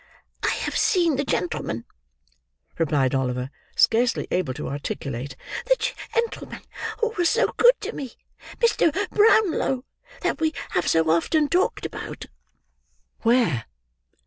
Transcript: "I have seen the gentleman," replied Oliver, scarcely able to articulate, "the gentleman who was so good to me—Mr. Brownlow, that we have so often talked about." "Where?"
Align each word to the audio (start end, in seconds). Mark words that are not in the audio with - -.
"I 0.41 0.49
have 0.65 0.75
seen 0.75 1.15
the 1.15 1.23
gentleman," 1.23 1.85
replied 2.79 3.13
Oliver, 3.13 3.51
scarcely 3.75 4.27
able 4.31 4.51
to 4.55 4.67
articulate, 4.67 5.35
"the 5.67 5.77
gentleman 6.15 6.61
who 7.01 7.13
was 7.19 7.29
so 7.29 7.53
good 7.55 7.79
to 7.81 7.91
me—Mr. 7.93 8.91
Brownlow, 9.11 9.85
that 10.21 10.39
we 10.41 10.53
have 10.71 10.87
so 10.89 11.11
often 11.11 11.47
talked 11.49 11.85
about." 11.85 12.25
"Where?" 13.21 13.65